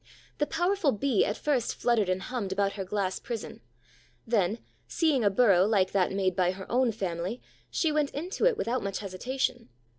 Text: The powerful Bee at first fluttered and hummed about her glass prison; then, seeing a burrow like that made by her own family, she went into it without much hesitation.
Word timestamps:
The 0.39 0.47
powerful 0.47 0.93
Bee 0.93 1.23
at 1.25 1.37
first 1.37 1.75
fluttered 1.75 2.09
and 2.09 2.23
hummed 2.23 2.51
about 2.51 2.71
her 2.73 2.83
glass 2.83 3.19
prison; 3.19 3.61
then, 4.25 4.57
seeing 4.87 5.23
a 5.23 5.29
burrow 5.29 5.67
like 5.67 5.91
that 5.91 6.11
made 6.11 6.35
by 6.35 6.53
her 6.53 6.65
own 6.71 6.91
family, 6.91 7.39
she 7.69 7.91
went 7.91 8.09
into 8.09 8.45
it 8.45 8.57
without 8.57 8.81
much 8.81 8.97
hesitation. 8.97 9.69